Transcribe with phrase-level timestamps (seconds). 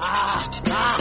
[0.00, 0.96] Ah, ah.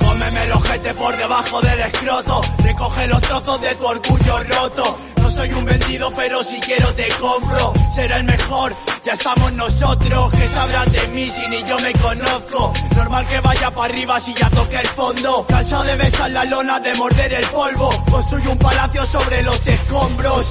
[0.00, 2.40] Pómeme el ojete por debajo del escroto.
[2.62, 4.98] Recoge los trozos de tu orgullo roto.
[5.22, 7.72] No soy un vendido, pero si quiero te compro.
[7.94, 8.74] Será el mejor,
[9.04, 10.30] ya estamos nosotros.
[10.30, 12.72] Que sabrán de mí si ni yo me conozco?
[12.94, 15.46] Normal que vaya para arriba si ya toque el fondo.
[15.48, 17.90] Cansado de besar la lona, de morder el polvo.
[18.10, 20.46] Construyo un palacio sobre los escombros.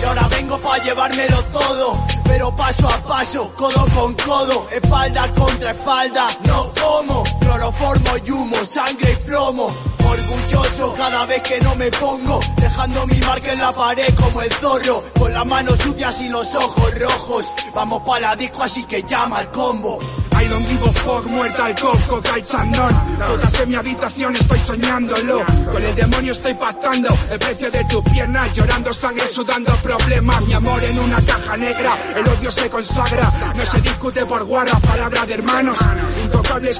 [0.00, 2.06] Y ahora vengo para llevármelo todo,
[2.38, 8.56] pero paso a paso, codo con codo, espalda contra espalda, no como, cloroformo y humo,
[8.70, 9.74] sangre y plomo.
[10.08, 14.52] Orgulloso cada vez que no me pongo, dejando mi marca en la pared como el
[14.52, 17.44] zorro, con las manos sucias y los ojos rojos.
[17.74, 19.98] Vamos pa' la disco así que llama al combo.
[20.38, 22.22] I don't give a fuck, muerta al coco,
[22.70, 23.18] none.
[23.18, 25.44] Todas en mi habitación estoy soñándolo.
[25.72, 30.46] Con el demonio estoy pactando el precio de tu pierna, llorando sangre, sudando problemas.
[30.46, 33.28] Mi amor en una caja negra, el odio se consagra.
[33.56, 35.76] No se discute por guarra, palabra de hermanos.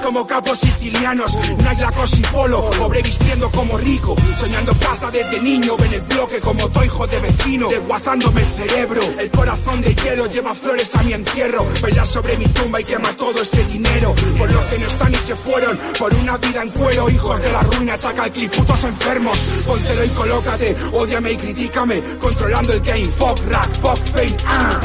[0.03, 1.35] Como capos sicilianos.
[1.35, 4.15] Nike, cosa y polo, pobre vistiendo como rico.
[4.37, 7.69] Soñando pasta desde niño, ven el bloque como tu hijo de vecino.
[7.69, 11.65] Desguazándome el cerebro, el corazón de hielo lleva flores a mi entierro.
[11.81, 14.15] Bailar sobre mi tumba y quema todo ese dinero.
[14.37, 17.09] Por los que no están y se fueron, por una vida en cuero.
[17.09, 17.97] Hijos de la ruina,
[18.33, 19.39] clip, putos enfermos.
[19.67, 22.01] Póntelo y colócate, odiame y critícame.
[22.19, 24.79] Controlando el game, fuck rap, fuck fame, ah.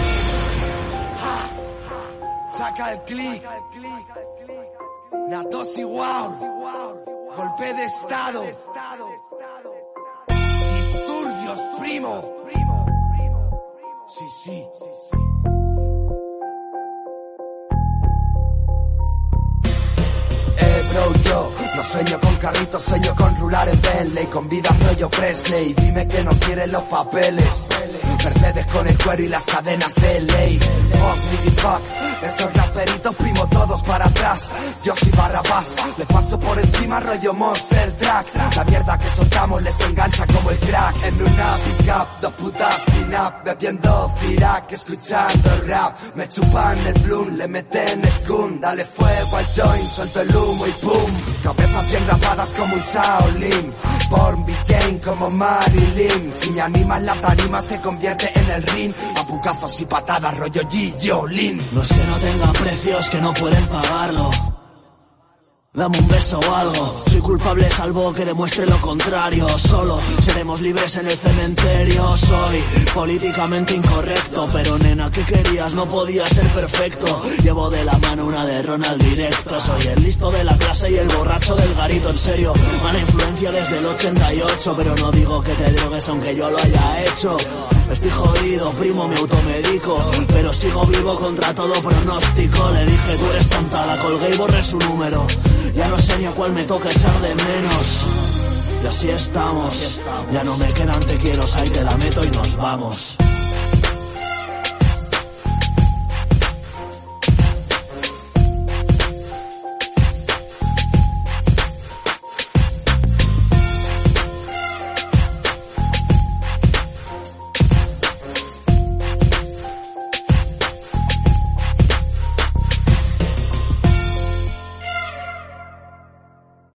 [2.57, 3.43] Saca el clic.
[5.29, 6.29] Natosi wow.
[7.37, 8.45] Golpe de estado.
[10.29, 12.45] Disturbios, primo.
[14.07, 14.67] Sí, sí.
[20.57, 25.09] Eh, bro, yo no sueño con carritos, sueño con rular en Bentley, con vida rollo
[25.09, 25.73] Presley.
[25.75, 27.69] Dime que no quieres los papeles.
[28.25, 30.59] Mercedes con el cuero y las cadenas de ley.
[30.59, 31.81] Fuck, fuck.
[32.23, 34.55] Esos raperitos primo todos para atrás.
[34.85, 38.27] Yo soy Barrabás, le paso por encima rollo Monster Track.
[38.57, 41.05] La mierda que soltamos les engancha como el crack.
[41.05, 41.59] En una
[41.95, 45.97] pick-up, dos putas pin-up, bebiendo Firac, escuchando rap.
[46.15, 48.61] Me chupan el bloom, le meten scum.
[48.61, 51.11] Dale fuego al joint, suelto el humo y pum.
[51.43, 53.75] Cabezas bien grabadas como un Shaolin.
[54.11, 56.35] Born Jane como Marilyn.
[56.35, 58.95] Si me animan la tarima se convierte en el ring.
[59.17, 60.95] A bucazos y patadas rollo G.
[61.03, 61.61] Jolin.
[61.73, 64.54] No es que no tengan precios que no pueden pagarlo.
[65.77, 67.03] Dame un beso o algo.
[67.11, 69.49] Soy culpable salvo que demuestre lo contrario.
[69.59, 72.17] Solo seremos libres en el cementerio.
[72.17, 72.63] Soy
[72.95, 75.75] políticamente incorrecto, pero nena, ¿qué querías?
[75.75, 77.21] No podía ser perfecto.
[77.43, 79.59] Llevo de la mano una de Ronald directo.
[79.59, 82.53] Soy el listo de la clase y el borracho del garito, en serio.
[82.85, 87.05] Mala influencia desde el 88, pero no digo que te drogues aunque yo lo haya
[87.05, 87.37] hecho.
[87.91, 93.49] Estoy jodido, primo, me automedico Pero sigo vivo contra todo pronóstico Le dije, tú eres
[93.51, 95.27] tonta, la colgué y borré su número
[95.75, 98.07] Ya no sé ni a cuál me toca echar de menos.
[98.83, 100.01] Y así estamos.
[100.31, 103.17] Ya no me quedan te quiero, ahí te la meto y nos vamos